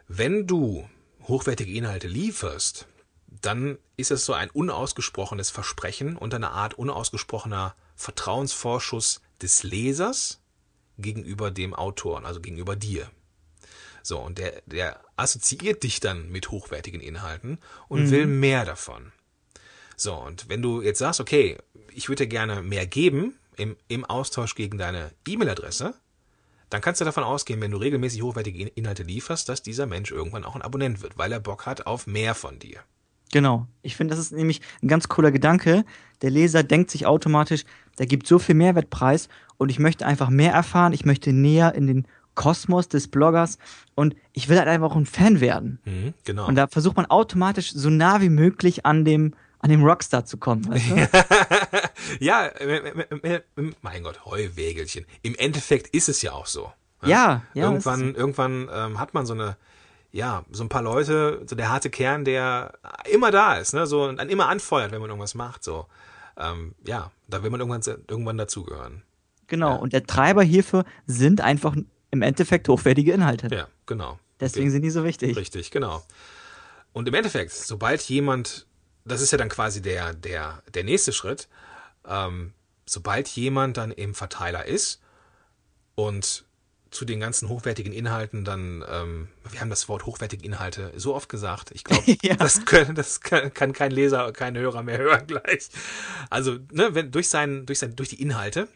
[0.09, 0.89] wenn du
[1.23, 2.87] hochwertige Inhalte lieferst,
[3.27, 10.41] dann ist es so ein unausgesprochenes Versprechen und eine Art unausgesprochener Vertrauensvorschuss des Lesers
[10.99, 13.11] gegenüber dem Autoren, also gegenüber dir.
[14.03, 19.13] So, und der, der assoziiert dich dann mit hochwertigen Inhalten und will mehr davon.
[20.03, 21.59] So, und wenn du jetzt sagst, okay,
[21.95, 25.95] ich würde dir gerne mehr geben im, im Austausch gegen deine E-Mail-Adresse,
[26.71, 30.11] dann kannst du davon ausgehen, wenn du regelmäßig hochwertige In- Inhalte lieferst, dass dieser Mensch
[30.11, 32.81] irgendwann auch ein Abonnent wird, weil er Bock hat auf mehr von dir.
[33.31, 33.69] Genau.
[33.83, 35.85] Ich finde, das ist nämlich ein ganz cooler Gedanke.
[36.21, 37.63] Der Leser denkt sich automatisch,
[37.99, 40.93] der gibt so viel Mehrwertpreis und ich möchte einfach mehr erfahren.
[40.93, 43.59] Ich möchte näher in den Kosmos des Bloggers
[43.95, 45.79] und ich will halt einfach auch ein Fan werden.
[45.85, 46.49] Mhm, genau.
[46.49, 50.37] Und da versucht man automatisch so nah wie möglich an dem, an dem Rockstar zu
[50.37, 50.69] kommen.
[50.69, 51.09] Weißt du?
[52.25, 52.77] ja, äh,
[53.23, 53.41] äh, äh,
[53.81, 55.07] mein Gott, Heuwägelchen.
[55.23, 56.73] Im Endeffekt ist es ja auch so.
[57.01, 57.11] ne?
[57.11, 57.65] Ja, ja.
[57.65, 59.57] irgendwann, irgendwann ähm, hat man so eine,
[60.11, 62.75] ja, so ein paar Leute, so der harte Kern, der
[63.11, 65.87] immer da ist, ne, so und dann immer anfeuert, wenn man irgendwas macht, so.
[66.37, 69.03] Ähm, ja, da will man irgendwann, irgendwann dazugehören.
[69.47, 69.71] Genau.
[69.71, 69.77] Ja.
[69.77, 71.77] Und der Treiber hierfür sind einfach
[72.11, 73.55] im Endeffekt hochwertige Inhalte.
[73.55, 74.19] Ja, genau.
[74.41, 75.37] Deswegen sind die so wichtig.
[75.37, 76.03] Richtig, genau.
[76.93, 78.67] Und im Endeffekt, sobald jemand,
[79.05, 81.49] das ist ja dann quasi der, der, der nächste Schritt,
[82.07, 82.53] ähm,
[82.87, 85.01] sobald jemand dann im Verteiler ist
[85.95, 86.45] und
[86.91, 91.29] zu den ganzen hochwertigen Inhalten dann, ähm, wir haben das Wort hochwertige Inhalte so oft
[91.29, 92.37] gesagt, ich glaube, Ja.
[92.37, 95.71] das, können, das kann, kann kein Leser, kein Hörer mehr hören gleich.
[96.29, 98.69] Also, ne, wenn durch sein, durch sein, durch die Inhalte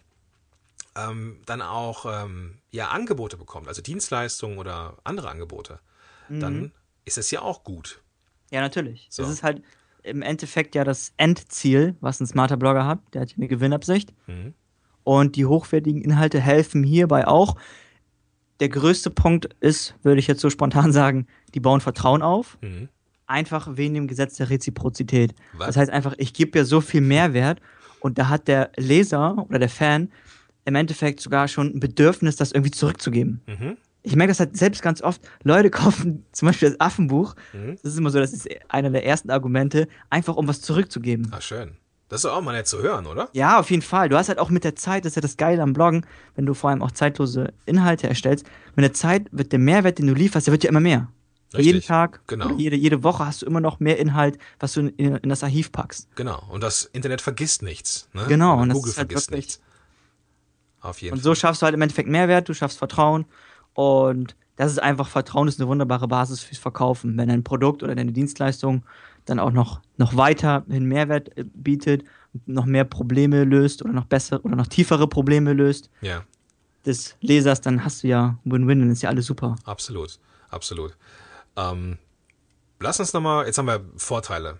[0.96, 5.78] ähm, dann auch ähm, ja Angebote bekommt, also Dienstleistungen oder andere Angebote,
[6.28, 6.72] dann
[7.04, 8.00] ist es ja auch gut.
[8.50, 9.06] Ja, natürlich.
[9.10, 9.22] So.
[9.22, 9.62] Das ist halt
[10.06, 13.00] im Endeffekt ja das Endziel, was ein smarter Blogger hat.
[13.12, 14.12] Der hat eine Gewinnabsicht.
[14.26, 14.54] Mhm.
[15.04, 17.56] Und die hochwertigen Inhalte helfen hierbei auch.
[18.60, 22.58] Der größte Punkt ist, würde ich jetzt so spontan sagen, die bauen Vertrauen auf.
[22.62, 22.88] Mhm.
[23.26, 25.34] Einfach wegen dem Gesetz der Reziprozität.
[25.54, 25.68] Was?
[25.68, 27.60] Das heißt einfach, ich gebe ja so viel Mehrwert
[28.00, 30.10] und da hat der Leser oder der Fan
[30.64, 33.40] im Endeffekt sogar schon ein Bedürfnis, das irgendwie zurückzugeben.
[33.46, 33.76] Mhm.
[34.06, 35.20] Ich merke das halt selbst ganz oft.
[35.42, 37.34] Leute kaufen zum Beispiel das Affenbuch.
[37.52, 37.76] Mhm.
[37.82, 41.28] Das ist immer so, das ist einer der ersten Argumente, einfach um was zurückzugeben.
[41.32, 41.76] Ah, schön.
[42.08, 43.28] Das ist auch mal nett zu hören, oder?
[43.32, 44.08] Ja, auf jeden Fall.
[44.08, 46.46] Du hast halt auch mit der Zeit, das ist ja das Geile am Bloggen, wenn
[46.46, 50.14] du vor allem auch zeitlose Inhalte erstellst, mit der Zeit wird der Mehrwert, den du
[50.14, 51.08] lieferst, der wird ja immer mehr.
[51.52, 52.52] Richtig, Jeden Tag, genau.
[52.56, 55.72] jede, jede Woche hast du immer noch mehr Inhalt, was du in, in das Archiv
[55.72, 56.14] packst.
[56.14, 56.44] Genau.
[56.48, 58.08] Und das Internet vergisst nichts.
[58.12, 58.24] Ne?
[58.28, 59.60] Genau, und das Google halt vergisst nichts.
[60.80, 63.26] Auf jeden Und so schaffst du halt im Endeffekt Mehrwert, du schaffst Vertrauen
[63.76, 67.16] und das ist einfach, Vertrauen ist eine wunderbare Basis fürs Verkaufen.
[67.16, 68.84] Wenn dein Produkt oder deine Dienstleistung
[69.26, 72.04] dann auch noch, noch weiterhin Mehrwert äh, bietet,
[72.46, 75.90] noch mehr Probleme löst oder noch bessere oder noch tiefere Probleme löst.
[76.00, 76.24] Ja,
[76.86, 79.56] des Lesers, dann hast du ja Win-Win, dann ist ja alles super.
[79.64, 80.18] absolut.
[80.48, 80.96] Absolut.
[81.56, 81.98] Ähm,
[82.78, 84.58] lass uns nochmal, jetzt haben wir Vorteile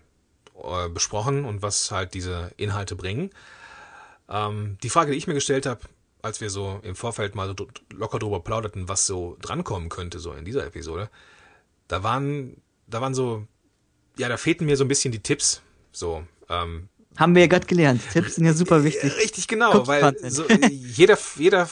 [0.62, 3.31] äh, besprochen und was halt diese Inhalte bringen.
[4.29, 5.81] Ähm, die Frage, die ich mir gestellt habe,
[6.27, 10.33] als wir so im Vorfeld mal so locker drüber plauderten, was so drankommen könnte, so
[10.33, 11.09] in dieser Episode,
[11.89, 13.47] da waren, da waren so,
[14.19, 15.62] ja, da fehlten mir so ein bisschen die Tipps.
[15.93, 18.03] So, ähm, Haben wir ja gerade gelernt.
[18.12, 19.17] Tipps sind ja super wichtig.
[19.17, 21.69] Richtig, genau, Guckt weil so, jeder, jeder,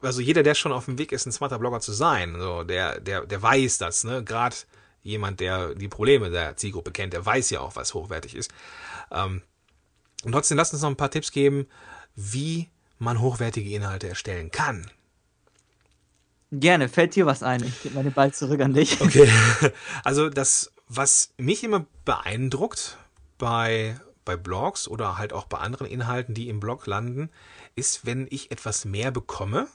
[0.00, 3.00] also jeder, der schon auf dem Weg ist, ein smarter Blogger zu sein, so, der,
[3.00, 4.22] der, der weiß das, ne?
[4.22, 4.56] Gerade
[5.02, 8.52] jemand, der die Probleme der Zielgruppe kennt, der weiß ja auch, was hochwertig ist.
[9.10, 9.42] Ähm,
[10.24, 11.66] und trotzdem lasst uns noch ein paar Tipps geben,
[12.16, 14.90] wie man hochwertige Inhalte erstellen kann.
[16.52, 17.64] Gerne, fällt dir was ein?
[17.64, 19.00] Ich gebe den Ball zurück an dich.
[19.00, 19.28] Okay.
[20.04, 22.98] Also das, was mich immer beeindruckt
[23.38, 27.30] bei, bei Blogs oder halt auch bei anderen Inhalten, die im Blog landen,
[27.74, 29.66] ist, wenn ich etwas mehr bekomme,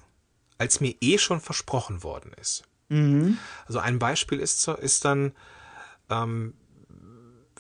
[0.58, 2.64] als mir eh schon versprochen worden ist.
[2.90, 3.38] Mhm.
[3.66, 5.34] Also ein Beispiel ist, ist dann,
[6.10, 6.54] ähm,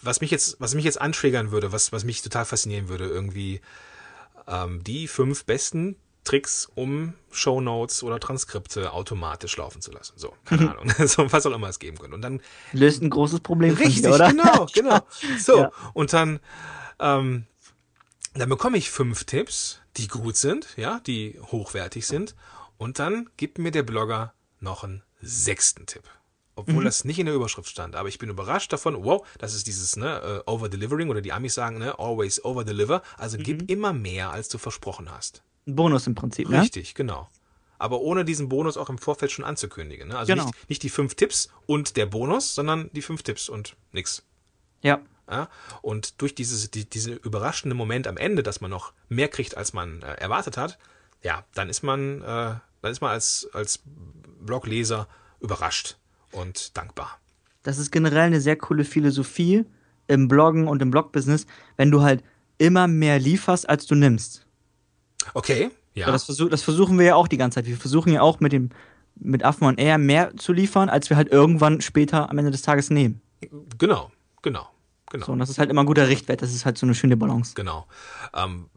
[0.01, 3.61] was mich jetzt, was mich jetzt antriggern würde, was, was mich total faszinieren würde, irgendwie
[4.49, 10.13] ähm, die fünf besten Tricks, um Shownotes oder Transkripte automatisch laufen zu lassen.
[10.17, 12.15] So, keine Ahnung, so, was auch immer es geben könnte.
[12.15, 12.41] Und dann
[12.73, 14.29] Löst ein großes Problem Richtig, dir, oder?
[14.29, 14.99] genau, genau.
[15.39, 15.71] So, Ja.
[15.93, 16.39] und dann,
[16.99, 17.45] ähm,
[18.33, 22.35] dann bekomme ich fünf Tipps, die gut sind, ja, die hochwertig sind.
[22.77, 26.03] Und dann gibt mir der Blogger noch einen sechsten Tipp.
[26.59, 26.85] Obwohl mhm.
[26.85, 27.95] das nicht in der Überschrift stand.
[27.95, 31.53] Aber ich bin überrascht davon, wow, das ist dieses ne, uh, Over-Delivering oder die Amis
[31.53, 33.01] sagen, ne, always over-deliver.
[33.17, 33.43] Also mhm.
[33.43, 35.43] gib immer mehr, als du versprochen hast.
[35.67, 36.61] Ein Bonus im Prinzip, ne?
[36.61, 37.29] Richtig, genau.
[37.77, 40.09] Aber ohne diesen Bonus auch im Vorfeld schon anzukündigen.
[40.09, 40.17] Ne?
[40.17, 40.45] Also genau.
[40.45, 44.23] nicht, nicht die fünf Tipps und der Bonus, sondern die fünf Tipps und nix.
[44.81, 44.99] Ja.
[45.29, 45.47] ja?
[45.81, 49.71] Und durch dieses, die, diese überraschende Moment am Ende, dass man noch mehr kriegt, als
[49.71, 50.77] man äh, erwartet hat,
[51.23, 53.79] ja, dann ist man, äh, dann ist man als, als
[54.41, 55.07] Blogleser
[55.39, 55.97] überrascht
[56.31, 57.19] und dankbar.
[57.63, 59.65] Das ist generell eine sehr coole Philosophie
[60.07, 61.45] im Bloggen und im Blogbusiness,
[61.77, 62.23] wenn du halt
[62.57, 64.45] immer mehr lieferst, als du nimmst.
[65.33, 66.11] Okay, ja.
[66.11, 67.67] das, versuch, das versuchen wir ja auch die ganze Zeit.
[67.67, 68.69] Wir versuchen ja auch mit dem
[69.21, 72.61] mit Affen und eher mehr zu liefern, als wir halt irgendwann später am Ende des
[72.61, 73.21] Tages nehmen.
[73.77, 74.11] Genau,
[74.41, 74.69] genau,
[75.09, 75.25] genau.
[75.25, 76.41] So, und das ist halt immer ein guter Richtwert.
[76.41, 77.53] Das ist halt so eine schöne Balance.
[77.55, 77.85] Genau.
[78.33, 78.69] Ähm,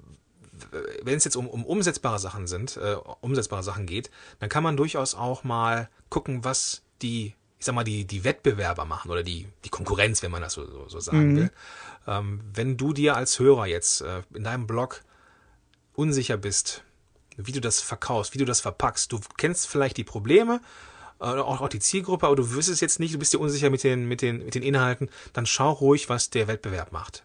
[1.03, 4.77] wenn es jetzt um, um umsetzbare Sachen sind, äh, umsetzbare Sachen geht, dann kann man
[4.77, 9.46] durchaus auch mal gucken, was die ich sag mal, die, die Wettbewerber machen oder die,
[9.64, 11.37] die Konkurrenz, wenn man das so, so, so sagen mhm.
[11.37, 11.51] will.
[12.09, 15.05] Ähm, wenn du dir als Hörer jetzt äh, in deinem Blog
[15.94, 16.83] unsicher bist,
[17.37, 20.61] wie du das verkaufst, wie du das verpackst, du kennst vielleicht die Probleme,
[21.20, 23.70] äh, auch, auch die Zielgruppe, aber du wirst es jetzt nicht, du bist dir unsicher
[23.70, 27.22] mit den, mit, den, mit den Inhalten, dann schau ruhig, was der Wettbewerb macht.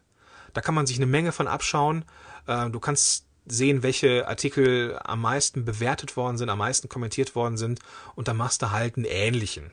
[0.54, 2.06] Da kann man sich eine Menge von abschauen.
[2.45, 7.58] Äh, du kannst sehen, welche Artikel am meisten bewertet worden sind, am meisten kommentiert worden
[7.58, 7.80] sind
[8.13, 9.71] und dann machst du halt einen ähnlichen.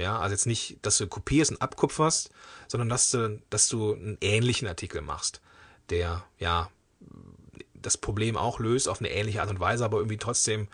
[0.00, 2.30] Ja, also jetzt nicht, dass du kopierst und abkupferst,
[2.68, 5.42] sondern dass du, dass du einen ähnlichen Artikel machst,
[5.90, 6.70] der ja
[7.74, 10.68] das Problem auch löst auf eine ähnliche Art und Weise, aber irgendwie trotzdem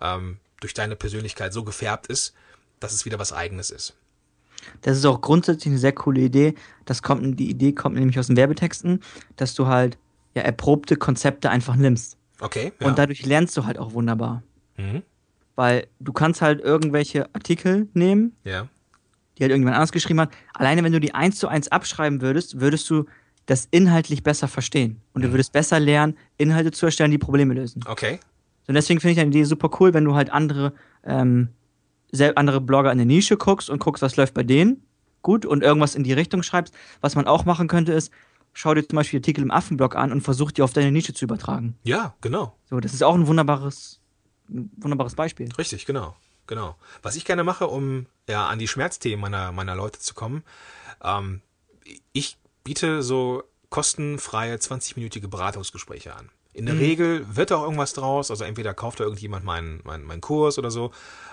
[0.00, 2.34] ähm, durch deine Persönlichkeit so gefärbt ist,
[2.78, 3.94] dass es wieder was Eigenes ist.
[4.82, 6.54] Das ist auch grundsätzlich eine sehr coole Idee.
[6.84, 9.02] Das kommt, die Idee kommt nämlich aus den Werbetexten,
[9.36, 9.98] dass du halt
[10.34, 12.16] ja erprobte Konzepte einfach nimmst.
[12.40, 12.72] Okay.
[12.80, 12.86] Ja.
[12.86, 14.42] Und dadurch lernst du halt auch wunderbar.
[14.76, 15.02] Mhm.
[15.58, 18.68] Weil du kannst halt irgendwelche Artikel nehmen, ja.
[19.36, 20.30] die halt irgendjemand anders geschrieben hat.
[20.54, 23.06] Alleine wenn du die eins zu eins abschreiben würdest, würdest du
[23.46, 25.00] das inhaltlich besser verstehen.
[25.14, 25.26] Und mhm.
[25.26, 27.82] du würdest besser lernen, Inhalte zu erstellen, die Probleme lösen.
[27.88, 28.20] Okay.
[28.68, 31.48] Und deswegen finde ich deine Idee super cool, wenn du halt andere, ähm,
[32.36, 34.84] andere Blogger in der Nische guckst und guckst, was läuft bei denen.
[35.22, 36.72] Gut, und irgendwas in die Richtung schreibst.
[37.00, 38.12] Was man auch machen könnte, ist,
[38.52, 41.24] schau dir zum Beispiel Artikel im Affenblog an und versuch die auf deine Nische zu
[41.24, 41.74] übertragen.
[41.82, 42.56] Ja, genau.
[42.70, 44.00] So, das ist auch ein wunderbares
[44.48, 45.50] ein wunderbares Beispiel.
[45.56, 46.16] Richtig, genau.
[46.46, 46.76] Genau.
[47.02, 50.42] Was ich gerne mache, um ja an die Schmerzthemen meiner, meiner Leute zu kommen,
[51.02, 51.42] ähm,
[52.12, 56.30] ich biete so kostenfreie 20-minütige Beratungsgespräche an.
[56.54, 56.80] In der mhm.
[56.80, 60.70] Regel wird auch irgendwas draus, also entweder kauft da irgendjemand meinen, meinen, meinen Kurs oder
[60.70, 60.90] so,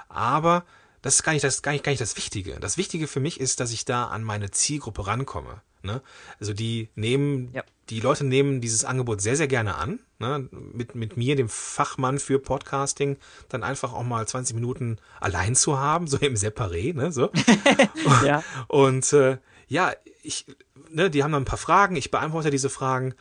[0.10, 0.65] aber
[1.05, 2.59] das ist gar nicht das, gar nicht, gar nicht das Wichtige.
[2.59, 5.61] Das Wichtige für mich ist, dass ich da an meine Zielgruppe rankomme.
[5.83, 6.01] Ne?
[6.39, 7.61] Also die nehmen, ja.
[7.91, 9.99] die Leute nehmen dieses Angebot sehr, sehr gerne an.
[10.17, 10.49] Ne?
[10.49, 13.17] Mit, mit mir, dem Fachmann für Podcasting,
[13.49, 17.11] dann einfach auch mal 20 Minuten allein zu haben, so im Separé, ne?
[17.11, 17.29] So.
[18.25, 18.43] ja.
[18.67, 19.37] Und äh,
[19.67, 20.47] ja, ich,
[20.89, 23.13] ne, die haben dann ein paar Fragen, ich beantworte diese Fragen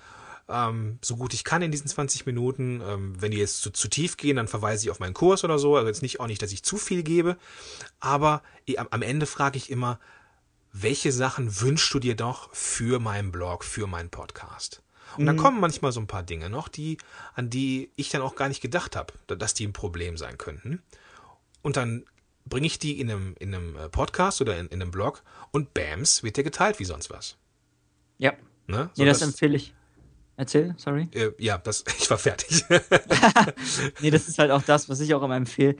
[0.49, 2.83] ähm, so gut ich kann in diesen 20 Minuten.
[2.87, 5.59] Ähm, wenn die jetzt zu, zu, tief gehen, dann verweise ich auf meinen Kurs oder
[5.59, 5.77] so.
[5.77, 7.37] Also jetzt nicht auch nicht, dass ich zu viel gebe.
[8.01, 8.43] Aber
[8.91, 9.99] am Ende frage ich immer,
[10.73, 14.83] welche Sachen wünschst du dir doch für meinen Blog, für meinen Podcast?
[15.17, 15.41] Und dann mhm.
[15.41, 16.99] kommen manchmal so ein paar Dinge noch, die,
[17.35, 20.83] an die ich dann auch gar nicht gedacht habe, dass die ein Problem sein könnten.
[21.63, 22.05] Und dann
[22.45, 25.73] bringe ich die in einem, in einem äh, Podcast oder in, in einem Blog und
[25.73, 27.37] bams, wird der geteilt wie sonst was.
[28.19, 28.33] Ja.
[28.67, 28.91] Ne?
[28.95, 29.75] So, ja, das, das empfehle ich.
[30.37, 31.09] Erzähl, sorry.
[31.13, 32.65] Äh, ja, das, ich war fertig.
[34.01, 35.77] nee, das ist halt auch das, was ich auch immer empfehle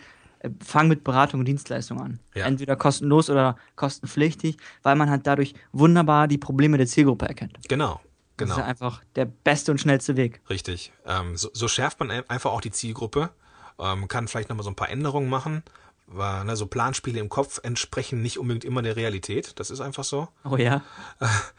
[0.63, 2.21] fang mit Beratung und Dienstleistung an.
[2.35, 2.47] Ja.
[2.47, 7.59] Entweder kostenlos oder kostenpflichtig, weil man halt dadurch wunderbar die Probleme der Zielgruppe erkennt.
[7.69, 8.01] Genau.
[8.37, 8.49] Genau.
[8.49, 10.41] Das ist ja einfach der beste und schnellste Weg.
[10.51, 10.93] Richtig.
[11.07, 13.31] Ähm, so, so, schärft man einfach auch die Zielgruppe,
[13.79, 15.63] ähm, kann vielleicht nochmal so ein paar Änderungen machen.
[16.07, 19.59] Weil, ne, so Planspiele im Kopf entsprechen nicht unbedingt immer der Realität.
[19.59, 20.29] Das ist einfach so.
[20.45, 20.83] Oh ja.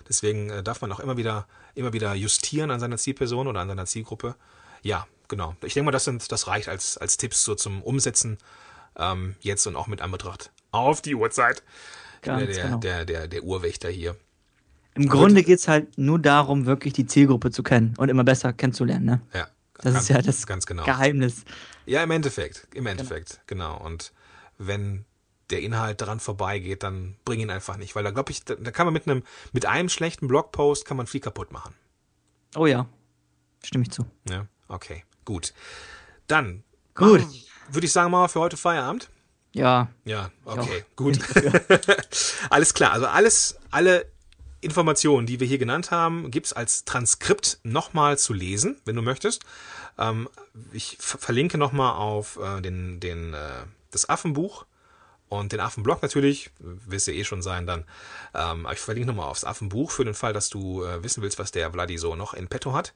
[0.08, 3.68] Deswegen äh, darf man auch immer wieder, immer wieder justieren an seiner Zielperson oder an
[3.68, 4.36] seiner Zielgruppe.
[4.84, 5.56] Ja, genau.
[5.64, 8.38] Ich denke mal, das, sind, das reicht als, als Tipps so zum Umsetzen
[8.98, 11.64] ähm, jetzt und auch mit Anbetracht auf die Uhrzeit.
[12.22, 12.78] Ganz der, genau.
[12.78, 14.16] der, der, der Urwächter hier.
[14.96, 18.54] Im Grunde geht es halt nur darum, wirklich die Zielgruppe zu kennen und immer besser
[18.54, 19.06] kennenzulernen.
[19.06, 19.22] Ne?
[19.34, 19.48] Ja.
[19.76, 20.86] Das ganz, ist ja das genau.
[20.86, 21.44] Geheimnis.
[21.86, 22.68] Ja, im Endeffekt.
[22.74, 23.74] Im Endeffekt, genau.
[23.74, 23.86] genau.
[23.86, 24.14] Und
[24.58, 25.06] wenn
[25.50, 27.96] der Inhalt daran vorbeigeht, dann bring ihn einfach nicht.
[27.96, 30.98] Weil da glaube ich, da, da, kann man mit einem, mit einem schlechten Blogpost kann
[30.98, 31.76] man viel kaputt machen.
[32.56, 32.88] Oh ja.
[33.64, 34.06] Stimme ich zu.
[34.30, 35.04] Ja, okay.
[35.24, 35.54] Gut.
[36.28, 36.64] Dann.
[36.96, 37.28] Gut
[37.70, 39.10] würde ich sagen, mal für heute Feierabend.
[39.54, 39.90] Ja.
[40.04, 41.18] Ja, okay, gut.
[42.50, 42.92] alles klar.
[42.92, 44.06] Also alles, alle
[44.60, 49.46] Informationen, die wir hier genannt haben, gibt's als Transkript nochmal zu lesen, wenn du möchtest.
[49.98, 50.28] Ähm,
[50.74, 53.64] ich verlinke nochmal auf äh, den, den, äh,
[53.96, 54.66] das Affenbuch
[55.28, 57.86] und den Affenblog natürlich, wirst ja eh schon sein dann.
[58.34, 61.52] Ähm, ich verlinke nochmal aufs Affenbuch für den Fall, dass du äh, wissen willst, was
[61.52, 62.94] der Vladi so noch in petto hat.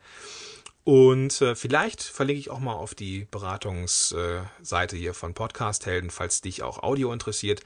[0.84, 6.42] Und äh, vielleicht verlinke ich auch mal auf die Beratungsseite hier von Podcast Helden, falls
[6.42, 7.62] dich auch Audio interessiert.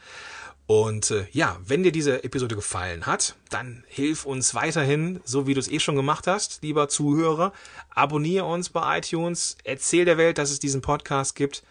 [0.66, 5.54] Und äh, ja, wenn dir diese Episode gefallen hat, dann hilf uns weiterhin, so wie
[5.54, 7.52] du es eh schon gemacht hast, lieber Zuhörer.
[7.90, 11.64] Abonniere uns bei iTunes, erzähl der Welt, dass es diesen Podcast gibt.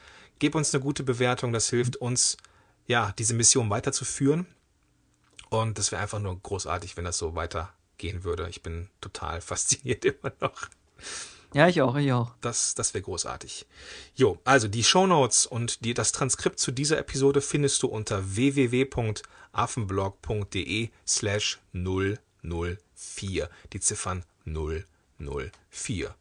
[0.43, 2.37] Gib uns eine gute Bewertung, das hilft uns,
[2.89, 4.49] ja, diese Mission weiterzuführen.
[5.51, 8.49] Und das wäre einfach nur großartig, wenn das so weitergehen würde.
[8.49, 10.69] Ich bin total fasziniert immer noch.
[11.55, 12.33] Ja, ich auch, ich auch.
[12.41, 13.67] Das, das wäre großartig.
[14.17, 20.91] Jo, also die Shownotes und die, das Transkript zu dieser Episode findest du unter www.affenblog.de
[21.07, 23.49] slash 004.
[23.73, 26.17] Die Ziffern 004.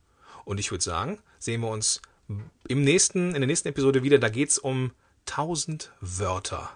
[0.45, 2.03] Und ich würde sagen, sehen wir uns
[2.67, 4.19] im nächsten, in der nächsten Episode wieder.
[4.19, 4.91] Da geht es um
[5.27, 6.71] 1000 Wörter.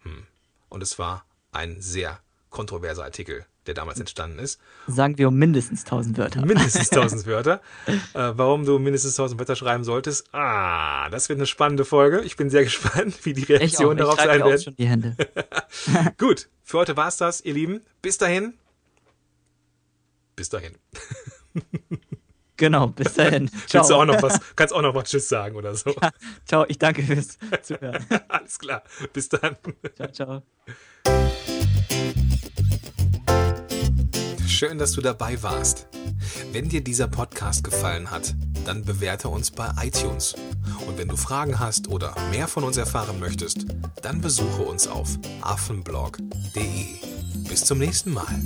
[0.00, 0.26] Hm.
[0.68, 4.60] Und es war ein sehr kontroverser Artikel der damals entstanden ist.
[4.86, 6.44] Sagen wir um mindestens 1000 Wörter.
[6.44, 7.60] Mindestens 1000 Wörter.
[7.86, 10.32] Äh, warum du mindestens 1000 Wörter schreiben solltest?
[10.32, 12.20] Ah, das wird eine spannende Folge.
[12.22, 14.62] Ich bin sehr gespannt, wie die Reaktion darauf sein wird.
[14.62, 15.16] schon die Hände.
[16.18, 17.80] Gut, für heute war's das, ihr Lieben.
[18.02, 18.54] Bis dahin.
[20.36, 20.74] Bis dahin.
[22.64, 23.50] Genau, bis dahin.
[23.66, 23.82] Ciao.
[23.82, 25.90] Willst du auch noch was, kannst auch noch was Tschüss sagen oder so.
[26.00, 26.10] Ja,
[26.46, 28.02] ciao, ich danke fürs Zuhören.
[28.28, 29.56] Alles klar, bis dann.
[29.94, 30.42] Ciao, ciao.
[34.46, 35.88] Schön, dass du dabei warst.
[36.52, 40.34] Wenn dir dieser Podcast gefallen hat, dann bewerte uns bei iTunes.
[40.86, 43.66] Und wenn du Fragen hast oder mehr von uns erfahren möchtest,
[44.00, 45.10] dann besuche uns auf
[45.42, 46.86] affenblog.de.
[47.46, 48.40] Bis zum nächsten Mal.